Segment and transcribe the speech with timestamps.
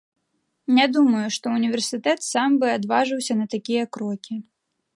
[0.77, 4.35] Не думаю, што ўніверсітэт сам бы адважыўся на такія крокі.